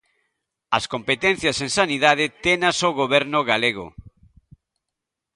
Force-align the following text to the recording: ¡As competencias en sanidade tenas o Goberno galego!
¡As 0.77 0.85
competencias 0.93 1.57
en 1.65 1.69
sanidade 1.79 2.25
tenas 2.45 2.77
o 2.89 2.89
Goberno 3.01 3.39
galego! 3.51 3.87